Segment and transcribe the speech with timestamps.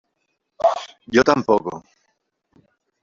[1.15, 1.73] yo tampoco.